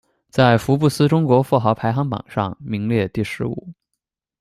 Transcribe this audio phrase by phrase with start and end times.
[0.31, 3.69] 在福布斯中国富豪排行榜上，名列第十五。